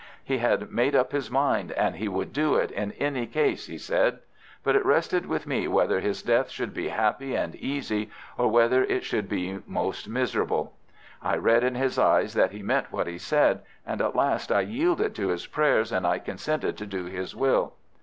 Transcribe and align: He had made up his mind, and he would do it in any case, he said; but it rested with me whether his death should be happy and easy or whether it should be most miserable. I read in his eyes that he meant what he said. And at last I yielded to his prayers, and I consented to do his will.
He 0.23 0.39
had 0.39 0.71
made 0.71 0.95
up 0.95 1.11
his 1.11 1.29
mind, 1.29 1.71
and 1.73 1.97
he 1.97 2.07
would 2.07 2.33
do 2.33 2.55
it 2.55 2.71
in 2.71 2.91
any 2.93 3.27
case, 3.27 3.67
he 3.67 3.77
said; 3.77 4.17
but 4.63 4.75
it 4.75 4.83
rested 4.83 5.27
with 5.27 5.45
me 5.45 5.67
whether 5.67 5.99
his 5.99 6.23
death 6.23 6.49
should 6.49 6.73
be 6.73 6.87
happy 6.87 7.35
and 7.35 7.53
easy 7.57 8.09
or 8.35 8.47
whether 8.47 8.83
it 8.85 9.03
should 9.03 9.29
be 9.29 9.59
most 9.67 10.09
miserable. 10.09 10.73
I 11.21 11.35
read 11.37 11.63
in 11.63 11.75
his 11.75 11.99
eyes 11.99 12.33
that 12.33 12.49
he 12.49 12.63
meant 12.63 12.91
what 12.91 13.05
he 13.05 13.19
said. 13.19 13.59
And 13.85 14.01
at 14.01 14.15
last 14.15 14.51
I 14.51 14.61
yielded 14.61 15.13
to 15.17 15.27
his 15.27 15.45
prayers, 15.45 15.91
and 15.91 16.07
I 16.07 16.17
consented 16.17 16.79
to 16.79 16.87
do 16.87 17.05
his 17.05 17.35
will. 17.35 17.73